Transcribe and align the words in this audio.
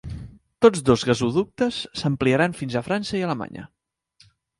Tots 0.65 0.79
dos 0.85 1.03
gasoductes 1.09 1.77
s'ampliaran 2.01 2.55
fins 2.63 2.79
a 2.79 2.83
França 2.87 3.21
i 3.21 3.21
Alemanya. 3.29 3.67